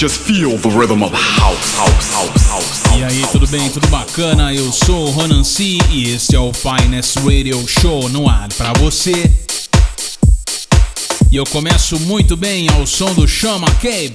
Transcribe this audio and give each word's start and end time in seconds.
Just 0.00 0.22
feel 0.22 0.56
the 0.56 0.70
rhythm 0.70 1.02
of 1.02 1.12
house, 1.12 1.76
house, 1.76 2.14
house, 2.14 2.46
house. 2.48 2.98
E 2.98 3.04
aí, 3.04 3.22
tudo 3.30 3.46
bem? 3.48 3.68
Tudo 3.68 3.86
bacana? 3.88 4.50
Eu 4.50 4.72
sou 4.72 5.08
o 5.08 5.10
Ronan 5.10 5.44
C 5.44 5.76
e 5.90 6.14
este 6.14 6.34
é 6.34 6.40
o 6.40 6.54
Finest 6.54 7.18
Radio 7.18 7.62
Show 7.68 8.08
no 8.08 8.26
ar 8.26 8.48
pra 8.54 8.72
você. 8.78 9.30
E 11.30 11.36
eu 11.36 11.44
começo 11.44 12.00
muito 12.00 12.34
bem 12.34 12.66
ao 12.70 12.86
som 12.86 13.12
do 13.12 13.28
Sean 13.28 13.56
McCabe, 13.56 14.14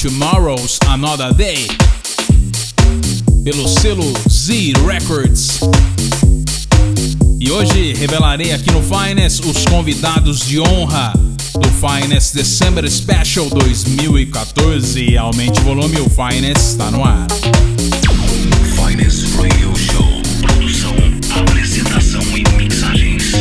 Tomorrow's 0.00 0.78
Another 0.86 1.34
Day, 1.34 1.66
pelo 3.42 3.66
selo 3.66 4.14
Z 4.30 4.74
Records. 4.86 5.58
E 7.40 7.50
hoje 7.50 7.92
revelarei 7.94 8.52
aqui 8.52 8.70
no 8.70 8.84
Finest 8.84 9.44
os 9.44 9.64
convidados 9.64 10.46
de 10.46 10.60
honra 10.60 11.12
do 11.60 11.68
Finest 11.68 12.34
December 12.34 12.88
Special 12.90 13.48
2014. 13.50 15.16
Aumente 15.16 15.60
o 15.60 15.62
volume, 15.62 16.00
o 16.00 16.10
Finest 16.10 16.72
está 16.72 16.90
no 16.90 17.04
ar. 17.04 17.26
Finest 18.74 19.34
Radio 19.36 19.74
Show. 19.76 20.22
Produção, 20.40 20.94
apresentação 21.40 22.22
e 22.36 22.44
mixagens. 22.56 23.32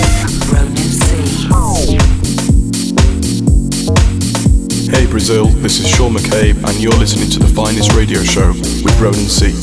Hey 4.92 5.06
Brazil, 5.08 5.48
this 5.62 5.80
is 5.80 5.88
Sean 5.88 6.14
McCabe, 6.14 6.58
and 6.66 6.82
you're 6.82 6.98
listening 6.98 7.30
to 7.30 7.40
the 7.40 7.48
finest 7.54 7.94
radio 7.94 8.24
show 8.24 8.54
with 8.84 9.00
Ronan 9.00 9.28
C. 9.28 9.54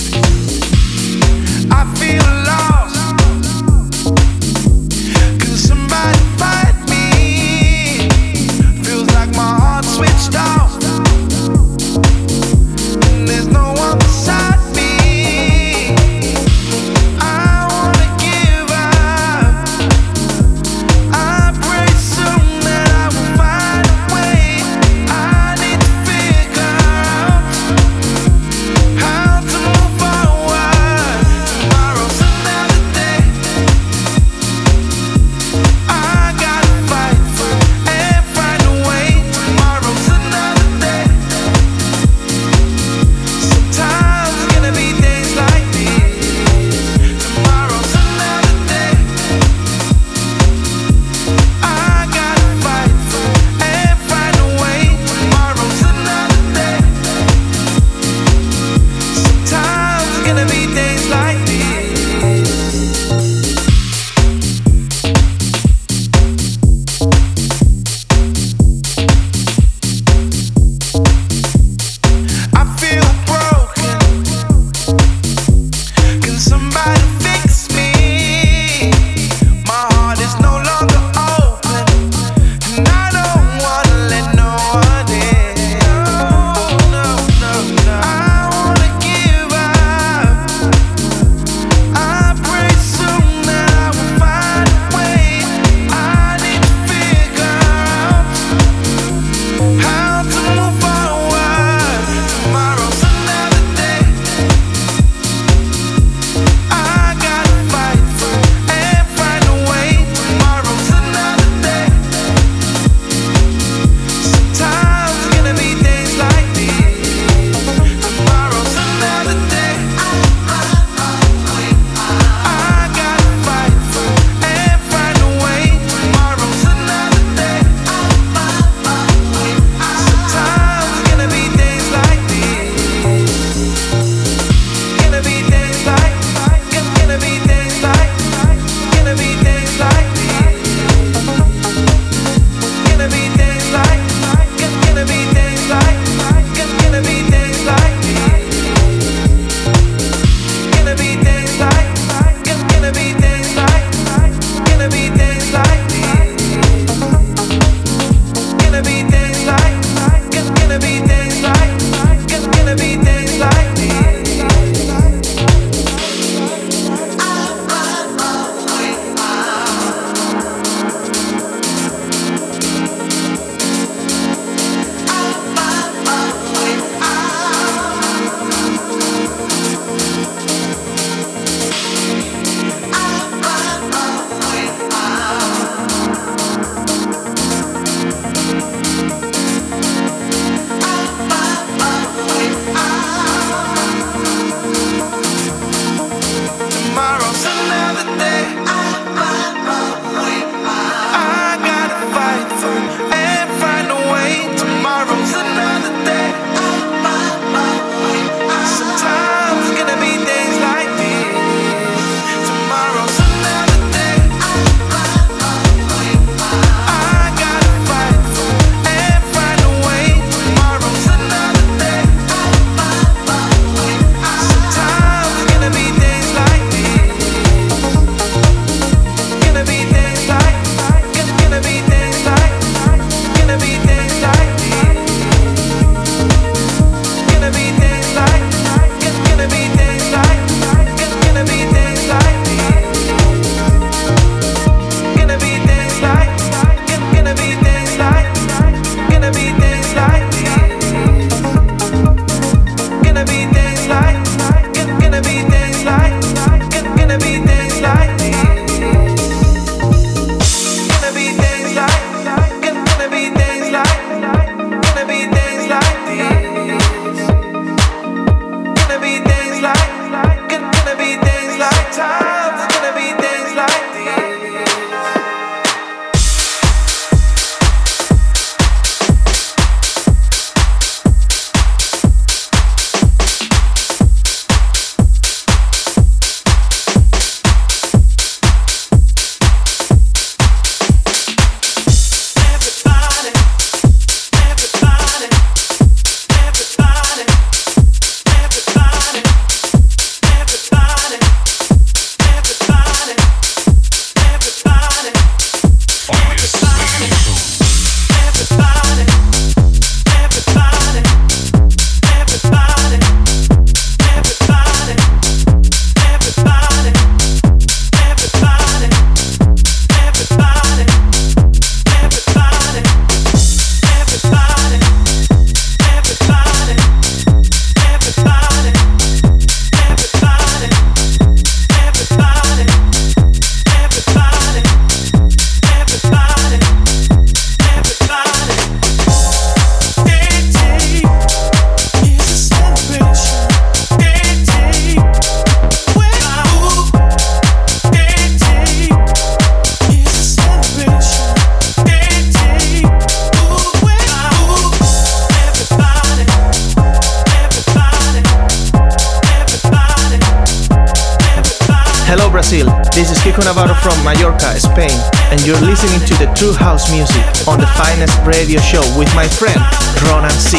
This 363.04 363.18
is 363.18 363.22
Kiko 363.22 363.44
Navarro 363.44 363.74
from 363.74 364.02
Mallorca, 364.02 364.58
Spain, 364.58 364.98
and 365.30 365.44
you're 365.44 365.60
listening 365.60 366.00
to 366.08 366.14
the 366.14 366.32
True 366.32 366.54
House 366.54 366.90
Music 366.90 367.20
on 367.46 367.60
the 367.60 367.66
finest 367.76 368.18
radio 368.24 368.58
show 368.62 368.80
with 368.96 369.14
my 369.14 369.28
friend 369.28 369.60
Ronan 370.08 370.30
C. 370.30 370.56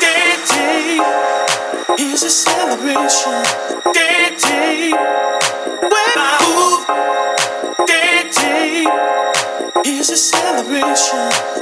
Day 0.00 0.96
is 1.98 2.22
a 2.22 2.30
celebration. 2.30 3.44
Day 3.92 4.94
I 6.24 6.40
move. 6.56 7.86
Day 7.86 8.88
is 9.84 10.08
a 10.08 10.16
celebration. 10.16 11.61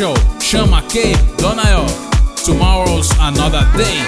Show. 0.00 0.14
Chama 0.40 0.80
quem? 0.80 1.14
Dona 1.38 1.62
Tomorrow's 2.46 3.10
Another 3.20 3.66
Day. 3.76 3.98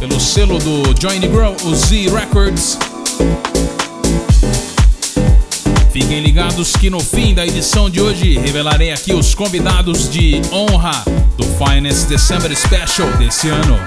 Pelo 0.00 0.18
selo 0.18 0.58
do 0.58 0.92
Johnny 0.94 1.28
Grow, 1.28 1.54
o 1.62 1.76
Z 1.76 2.08
Records. 2.08 2.76
Fiquem 5.92 6.22
ligados 6.22 6.72
que 6.72 6.90
no 6.90 6.98
fim 6.98 7.32
da 7.32 7.46
edição 7.46 7.88
de 7.88 8.00
hoje 8.00 8.36
revelarei 8.36 8.90
aqui 8.90 9.14
os 9.14 9.32
convidados 9.32 10.10
de 10.10 10.42
honra 10.50 11.04
do 11.36 11.44
Finance 11.44 12.04
December 12.06 12.50
Special 12.56 13.08
desse 13.16 13.48
ano. 13.48 13.78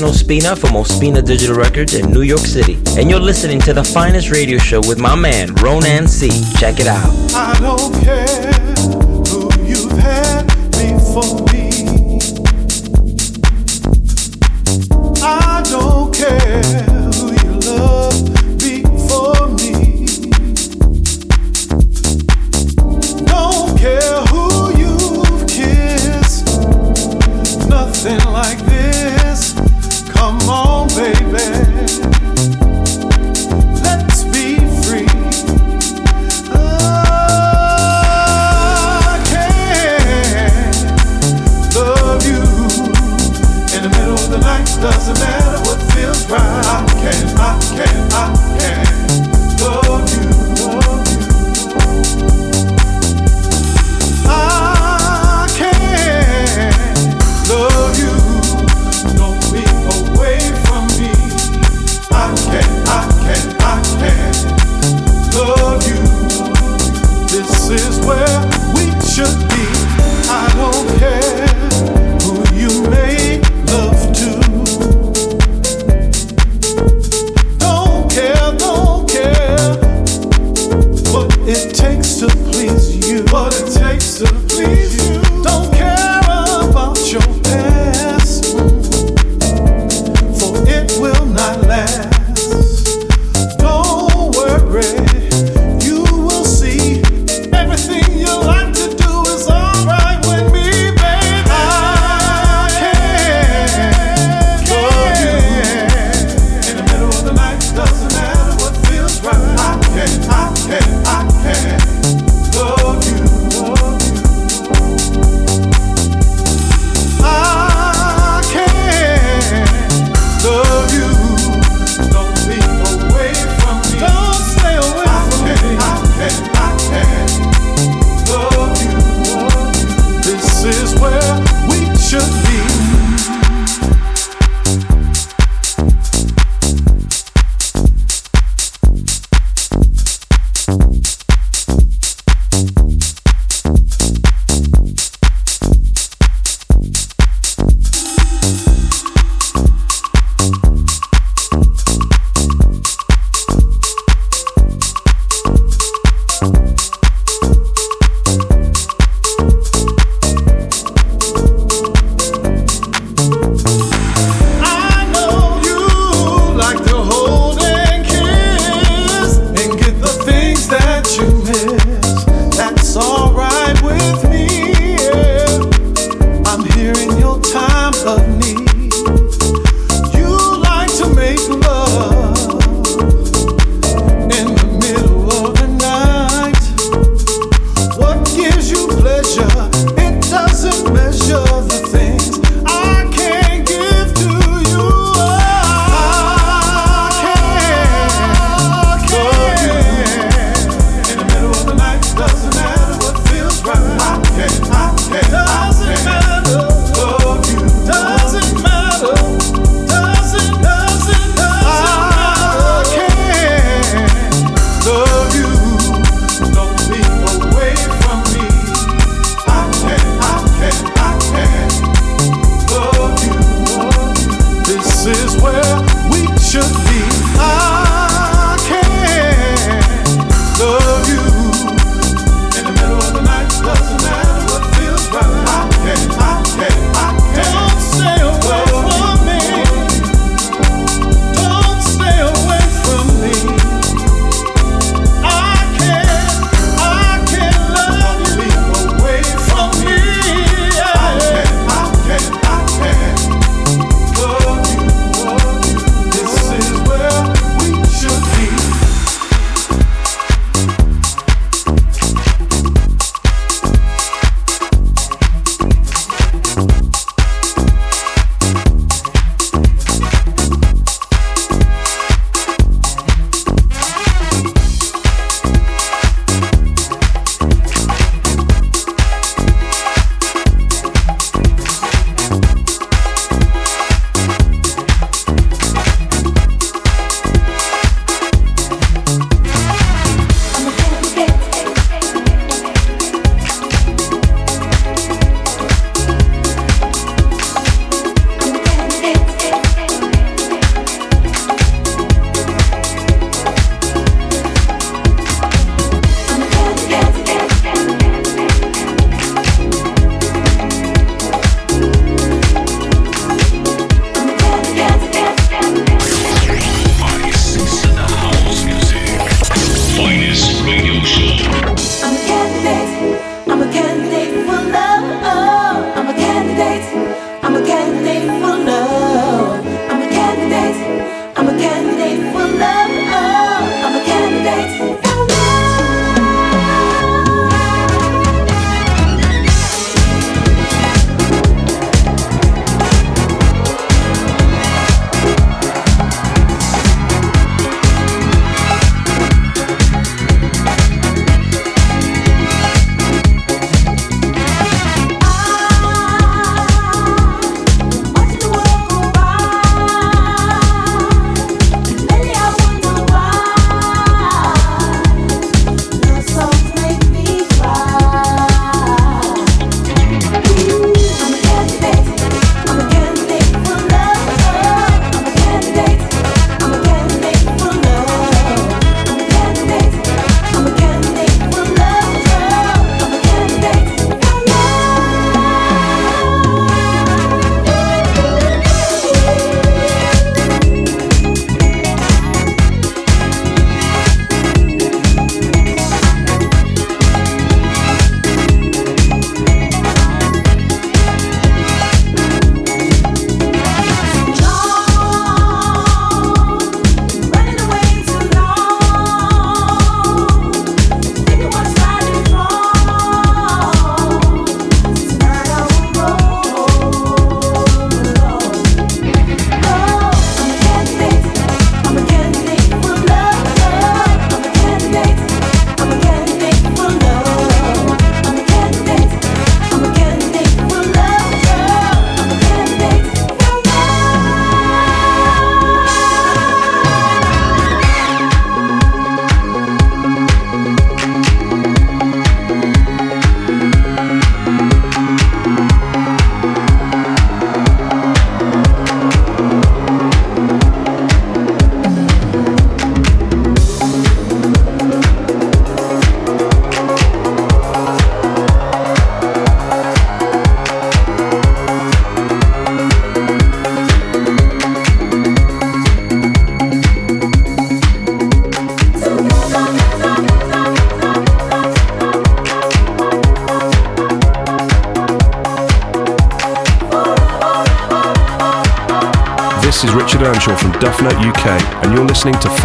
original 0.00 0.18
Spina 0.18 0.56
from 0.56 0.70
Ospina 0.70 1.22
Digital 1.22 1.56
Records 1.56 1.92
in 1.92 2.10
New 2.10 2.22
York 2.22 2.40
City. 2.40 2.78
And 2.98 3.10
you're 3.10 3.20
listening 3.20 3.60
to 3.60 3.74
the 3.74 3.84
finest 3.84 4.30
radio 4.30 4.56
show 4.56 4.80
with 4.80 4.98
my 4.98 5.14
man, 5.14 5.54
Ronan 5.56 6.08
C. 6.08 6.30
Check 6.58 6.80
it 6.80 6.86
out. 6.86 8.59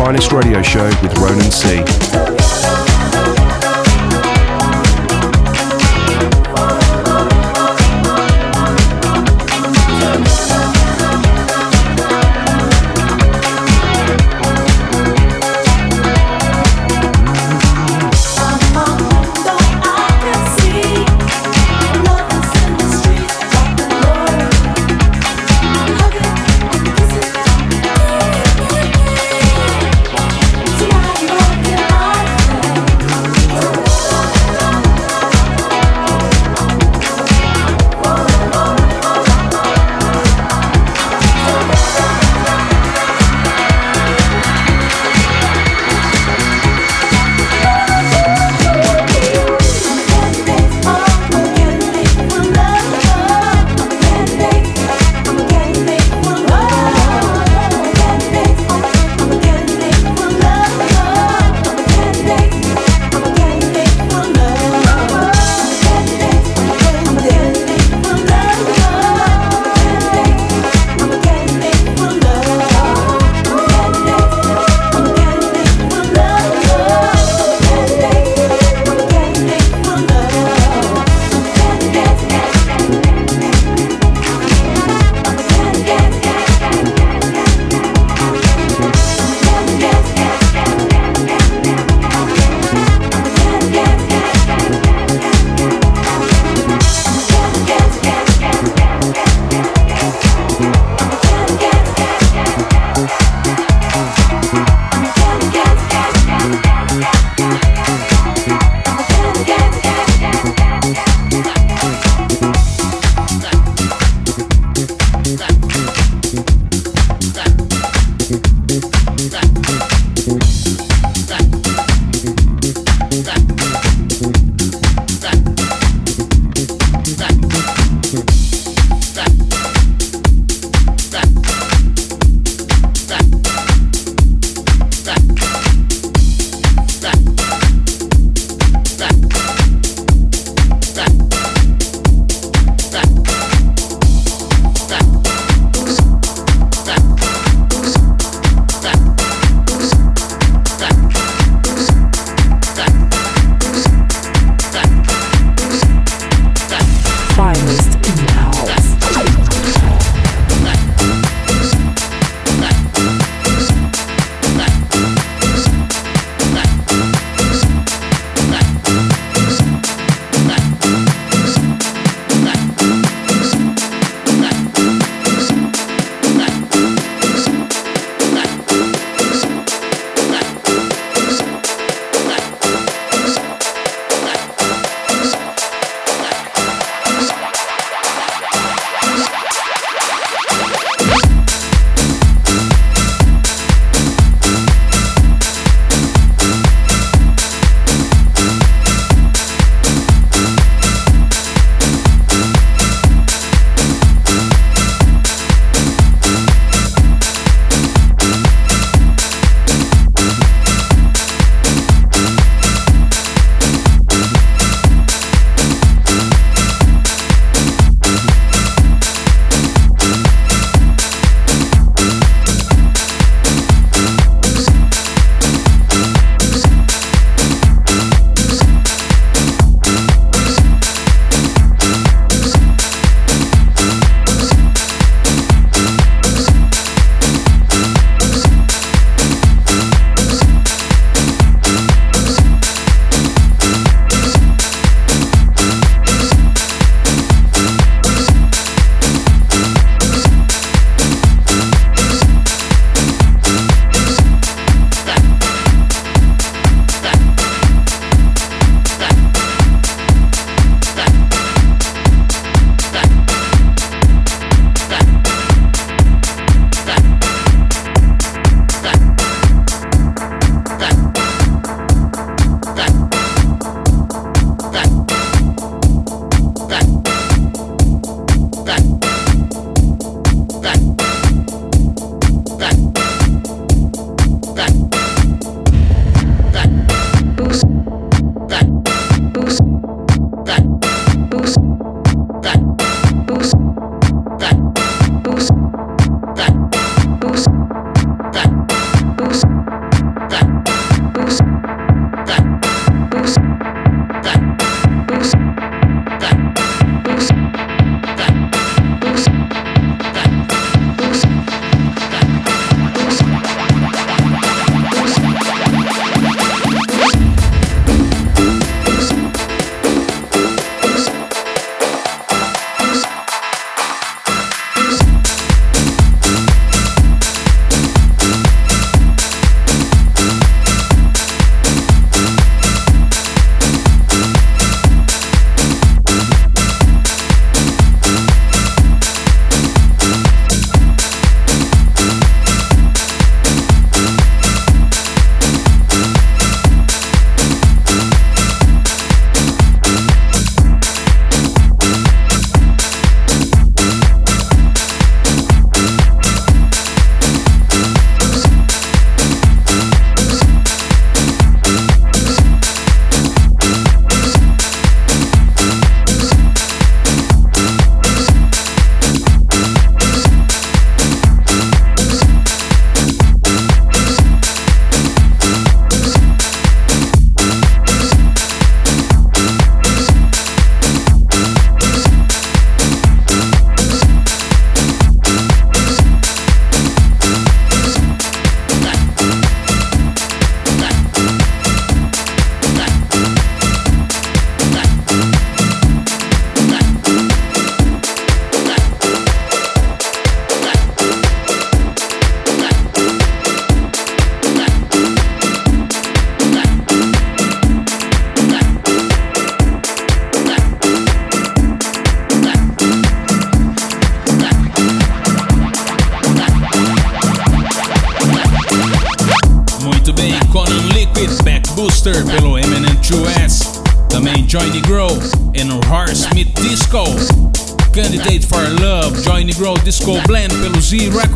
Finest 0.05 0.31
Radio 0.33 0.61
Show 0.61 0.85
with 1.01 1.17
Ronan 1.17 1.49
C. 1.49 2.84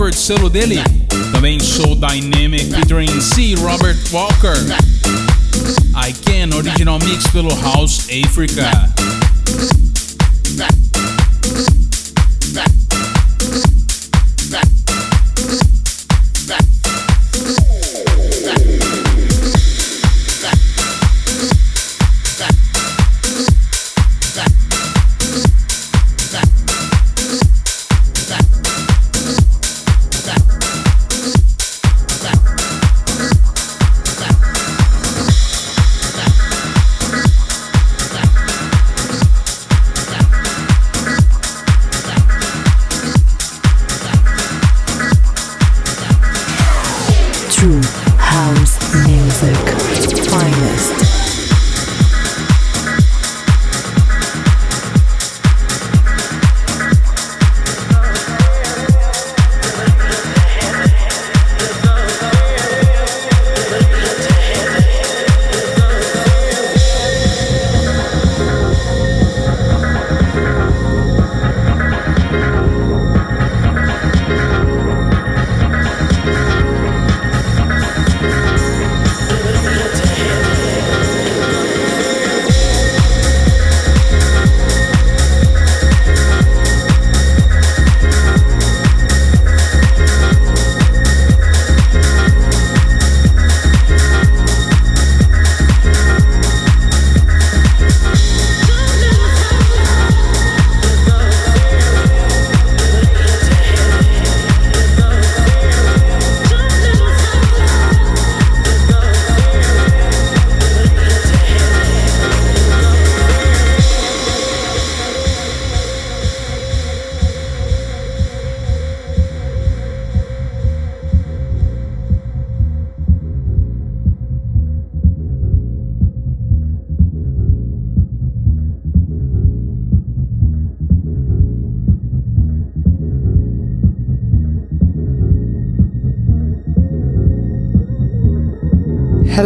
Z 0.10 0.15
Records, 0.15 0.19
selo 0.19 0.50
dele. 0.50 0.84
Também 1.32 1.60
Soul 1.60 1.95
Dynamic 1.95 2.74
featuring 2.74 3.22
C. 3.22 3.56
Robert 3.56 3.98
Walker. 4.12 4.56
I 5.95 6.13
Can 6.26 6.56
Original 6.56 7.00
Mix 7.00 7.28
pelo 7.28 7.54
House 7.54 8.08
Africa. 8.10 8.99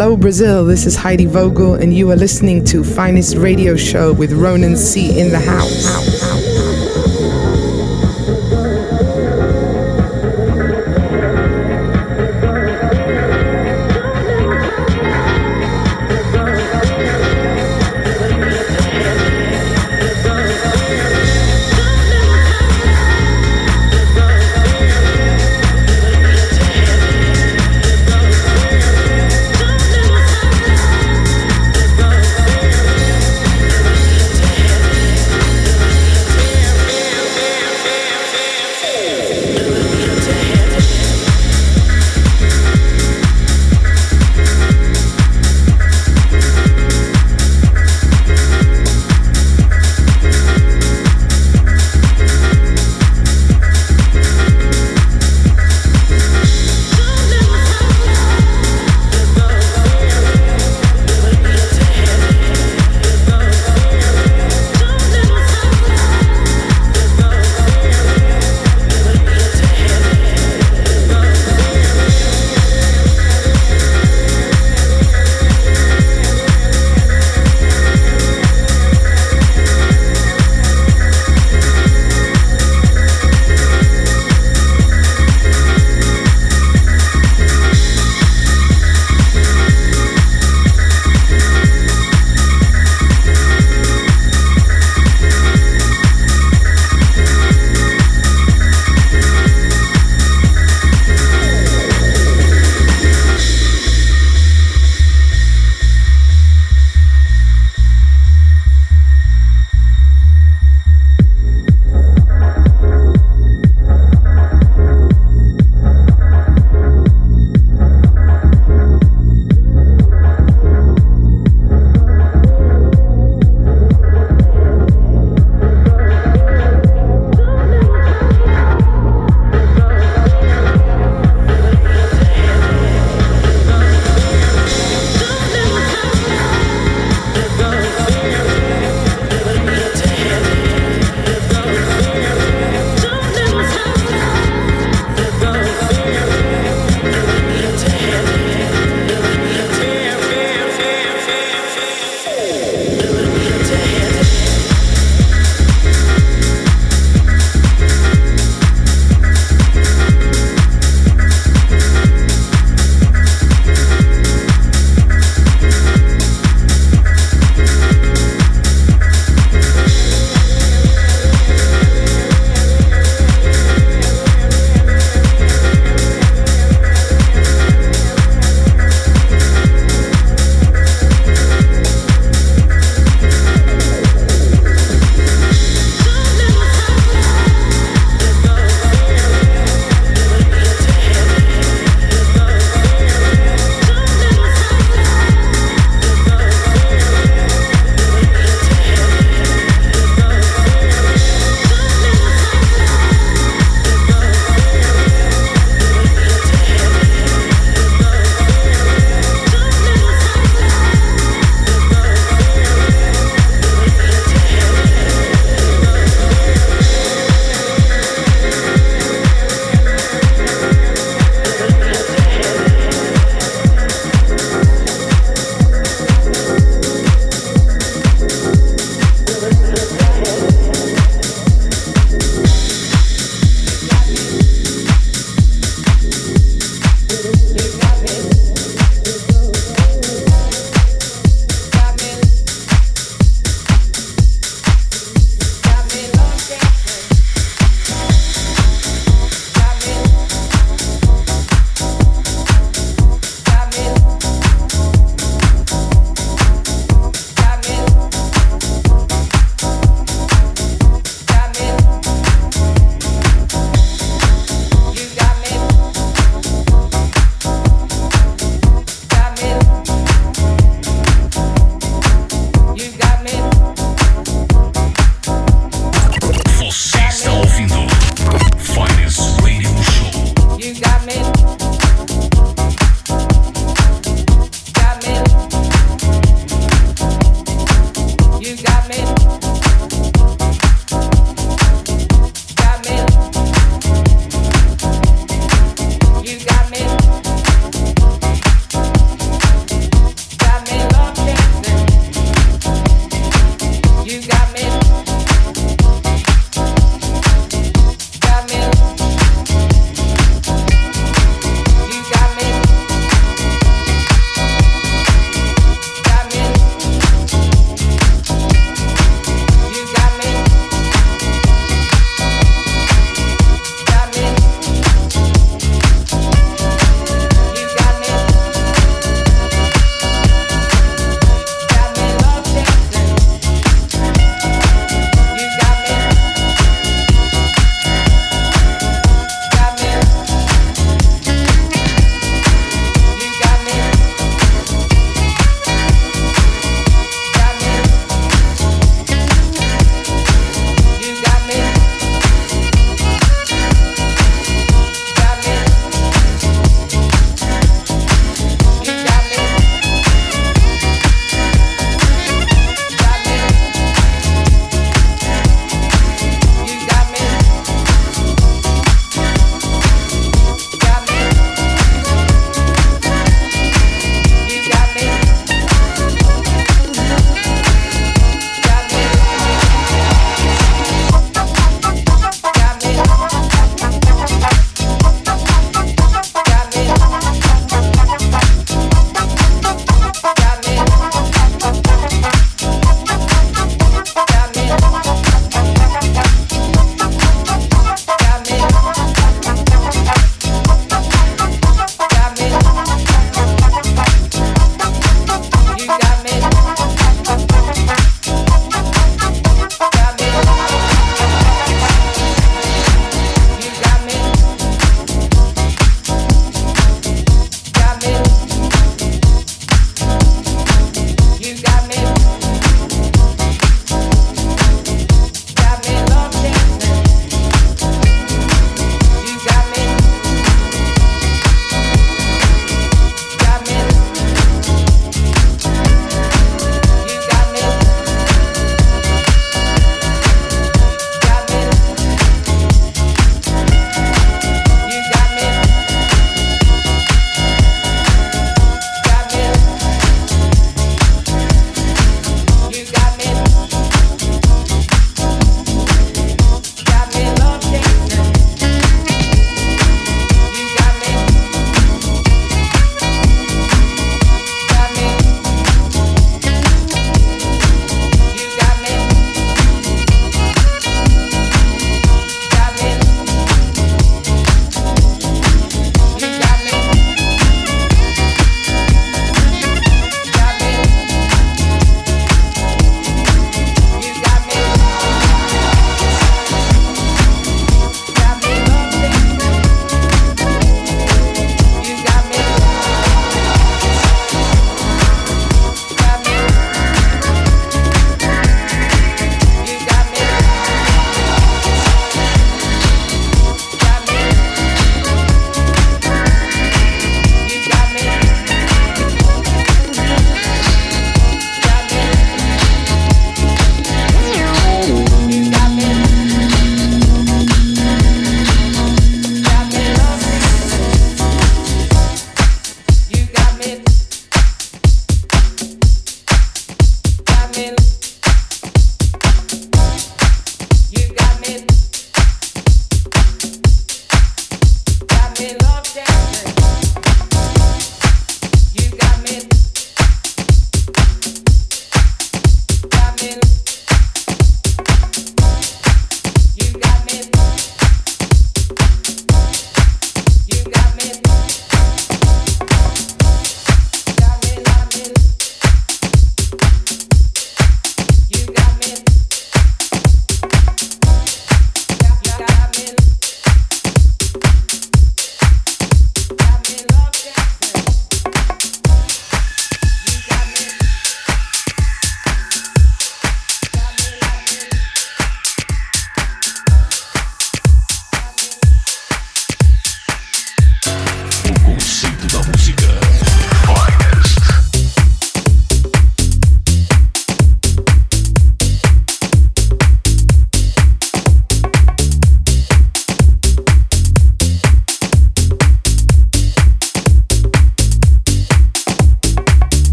Hello, 0.00 0.16
Brazil. 0.16 0.64
This 0.64 0.86
is 0.86 0.96
Heidi 0.96 1.26
Vogel, 1.26 1.74
and 1.74 1.92
you 1.92 2.10
are 2.10 2.16
listening 2.16 2.64
to 2.64 2.82
Finest 2.82 3.36
Radio 3.36 3.76
Show 3.76 4.14
with 4.14 4.32
Ronan 4.32 4.74
C. 4.74 5.20
in 5.20 5.28
the 5.28 5.38
house. 5.38 6.39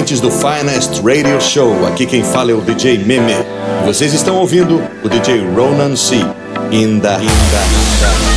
Ouvintes 0.00 0.20
do 0.20 0.30
Finest 0.30 1.02
Radio 1.04 1.38
Show. 1.42 1.86
Aqui 1.86 2.06
quem 2.06 2.24
fala 2.24 2.50
é 2.50 2.54
o 2.54 2.62
DJ 2.62 3.04
Meme. 3.04 3.34
Vocês 3.84 4.14
estão 4.14 4.36
ouvindo 4.36 4.82
o 5.04 5.08
DJ 5.10 5.40
Ronan 5.54 5.94
C. 5.94 6.16
Inda, 6.70 7.18
inda, 7.20 7.20
inda. 7.20 8.29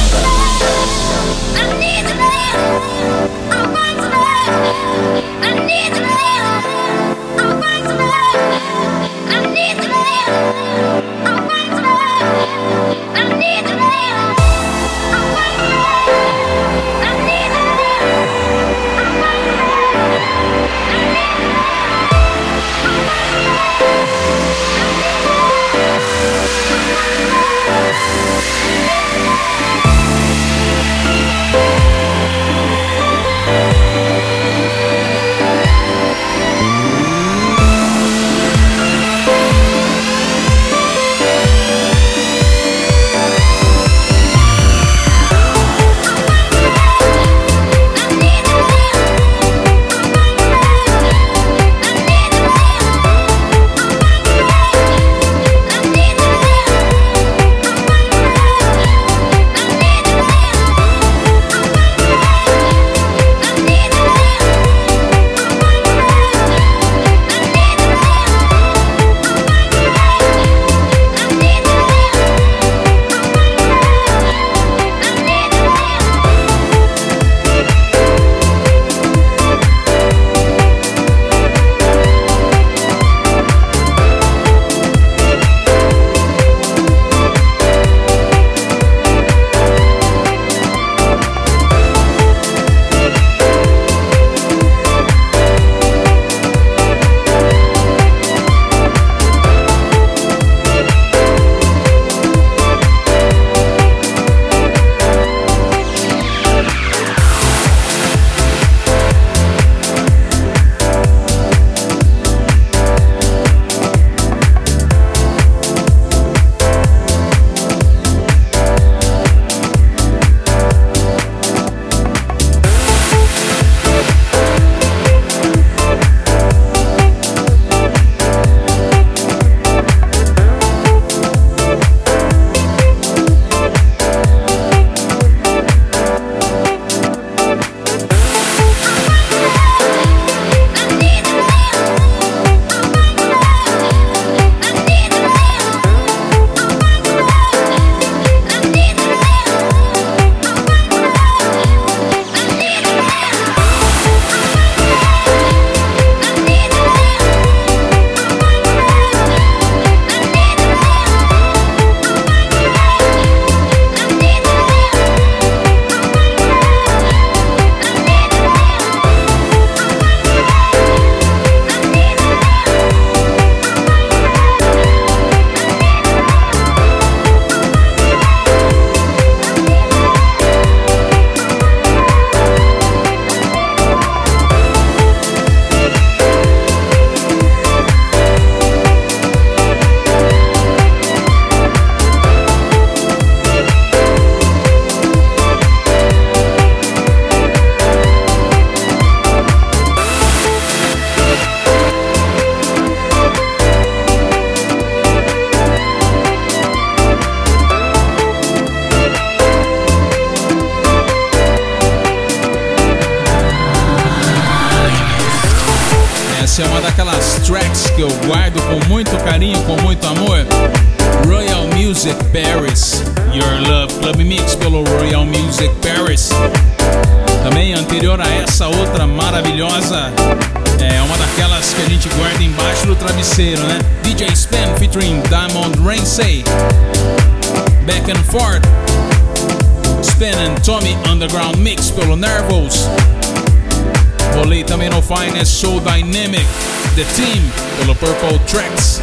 The 246.96 247.06
Team, 247.16 247.42
pelo 247.80 247.96
Purple 247.96 248.38
Tracks. 248.46 249.00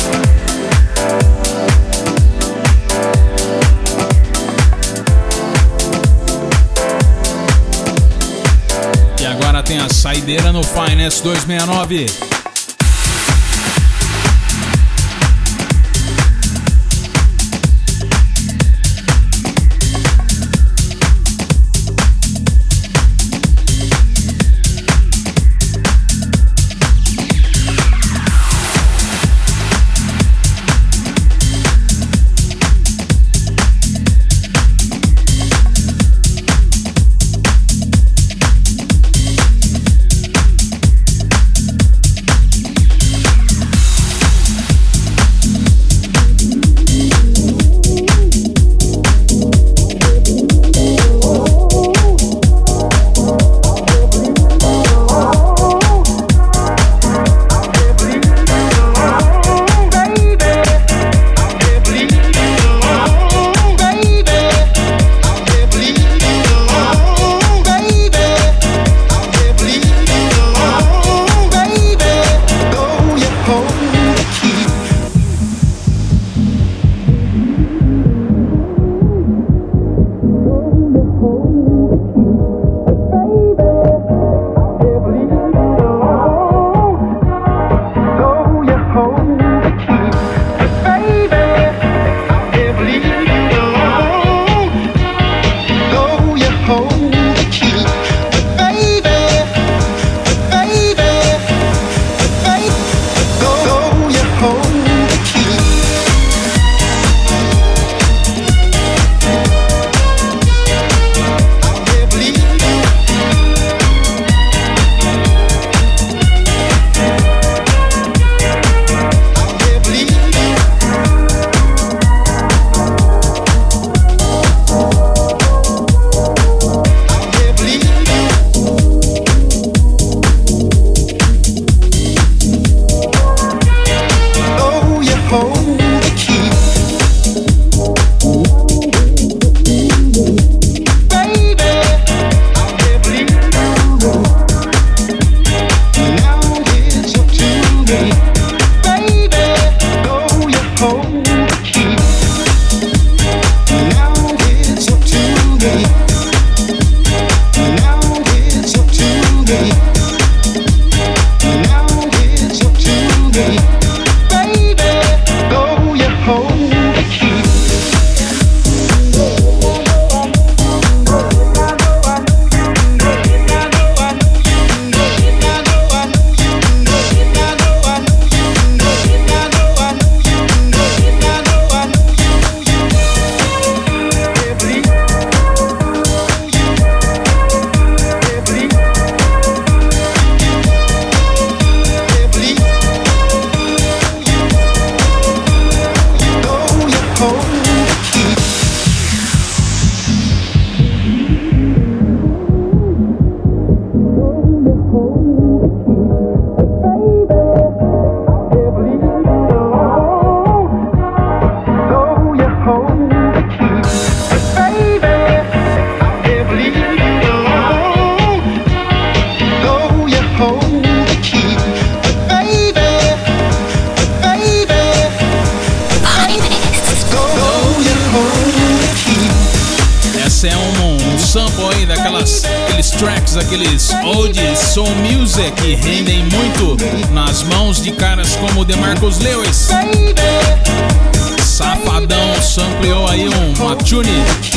E 9.20 9.26
agora 9.26 9.64
tem 9.64 9.80
a 9.80 9.88
saideira 9.88 10.52
no 10.52 10.62
Finest 10.62 11.24
269. 11.24 12.39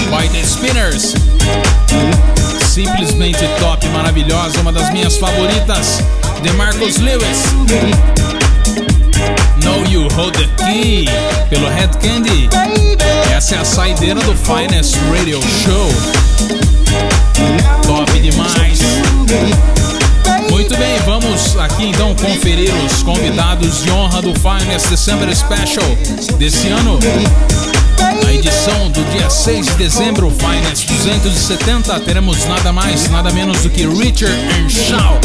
By 0.10 0.28
The 0.28 0.44
Spinners. 0.44 1.16
Simplesmente 2.66 3.48
top, 3.60 3.88
maravilhosa, 3.90 4.60
uma 4.62 4.72
das 4.72 4.92
minhas 4.92 5.18
favoritas, 5.18 6.02
DeMarcus 6.42 6.98
Lewis. 6.98 7.44
Know 9.64 9.86
You 9.90 10.08
Hold 10.16 10.34
the 10.34 10.48
Key, 10.64 11.06
pelo 11.50 11.68
Head 11.70 11.98
Candy. 11.98 12.50
Essa 13.36 13.56
é 13.56 13.60
a 13.60 13.66
saideira 13.66 14.20
do 14.22 14.36
Finest 14.36 14.96
Radio 15.16 15.40
Show. 15.64 15.90
Top 17.86 18.12
demais. 18.20 18.80
Muito 20.50 20.78
bem, 20.78 21.00
vamos 21.06 21.58
aqui 21.58 21.88
então 21.88 22.16
conferir 22.16 22.72
os 22.86 23.02
convidados 23.04 23.84
de 23.84 23.92
honra 23.92 24.22
do 24.22 24.34
Finest 24.36 24.90
December 24.90 25.36
Special 25.36 25.86
desse 26.38 26.68
ano. 26.68 27.00
Edição 28.46 28.89
do 28.89 29.02
dia 29.06 29.30
6 29.30 29.68
de 29.68 29.74
dezembro, 29.76 30.30
Finest 30.30 30.86
270, 30.86 31.98
teremos 32.02 32.44
nada 32.44 32.74
mais, 32.74 33.10
nada 33.10 33.32
menos 33.32 33.62
do 33.62 33.70
que 33.70 33.88
Richard 33.88 34.36
Earnshaw 34.60 35.18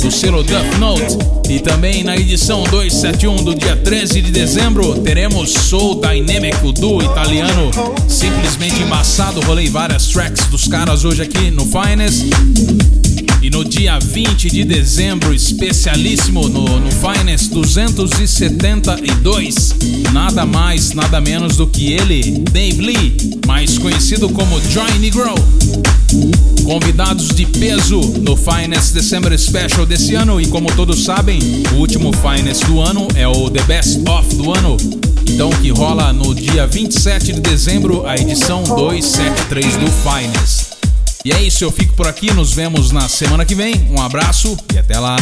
do 0.00 0.12
selo 0.12 0.44
Duff 0.44 0.78
Note. 0.78 1.18
E 1.48 1.58
também 1.58 2.04
na 2.04 2.16
edição 2.16 2.62
271 2.62 3.42
do 3.42 3.56
dia 3.56 3.74
13 3.74 4.22
de 4.22 4.30
dezembro 4.30 5.00
teremos 5.00 5.52
Soul 5.52 6.00
Dynamic, 6.00 6.64
o 6.64 6.70
duo 6.70 7.02
italiano 7.02 7.72
simplesmente 8.06 8.80
embaçado. 8.80 9.40
Rolei 9.40 9.68
várias 9.68 10.06
tracks 10.06 10.46
dos 10.46 10.68
caras 10.68 11.04
hoje 11.04 11.22
aqui 11.22 11.50
no 11.50 11.66
Finest. 11.66 12.24
E 13.48 13.50
no 13.50 13.64
dia 13.64 13.98
20 13.98 14.50
de 14.50 14.62
dezembro, 14.62 15.32
especialíssimo 15.32 16.50
no, 16.50 16.80
no 16.80 16.90
Finest 16.92 17.50
272, 17.50 19.74
nada 20.12 20.44
mais, 20.44 20.92
nada 20.92 21.18
menos 21.18 21.56
do 21.56 21.66
que 21.66 21.94
ele, 21.94 22.44
Dave 22.52 22.82
Lee, 22.82 23.16
mais 23.46 23.78
conhecido 23.78 24.28
como 24.28 24.60
Joy 24.60 24.98
Negro. 24.98 25.34
Convidados 26.62 27.28
de 27.28 27.46
peso 27.46 27.98
no 28.20 28.36
Finest 28.36 28.92
December 28.92 29.38
Special 29.38 29.86
desse 29.86 30.14
ano, 30.14 30.38
e 30.38 30.46
como 30.48 30.70
todos 30.74 31.04
sabem, 31.04 31.38
o 31.72 31.76
último 31.76 32.12
Finest 32.12 32.66
do 32.66 32.82
ano 32.82 33.08
é 33.14 33.26
o 33.26 33.48
The 33.48 33.62
Best 33.62 34.00
of 34.10 34.36
do 34.36 34.52
ano. 34.52 34.76
Então, 35.26 35.48
que 35.62 35.70
rola 35.70 36.12
no 36.12 36.34
dia 36.34 36.66
27 36.66 37.32
de 37.32 37.40
dezembro, 37.40 38.06
a 38.06 38.14
edição 38.14 38.62
273 38.62 39.76
do 39.76 39.86
Finest. 40.02 40.67
E 41.28 41.30
é 41.30 41.42
isso, 41.42 41.62
eu 41.62 41.70
fico 41.70 41.92
por 41.92 42.08
aqui, 42.08 42.32
nos 42.32 42.54
vemos 42.54 42.90
na 42.90 43.06
semana 43.06 43.44
que 43.44 43.54
vem. 43.54 43.74
Um 43.90 44.00
abraço 44.00 44.56
e 44.72 44.78
até 44.78 44.98
lá. 44.98 45.14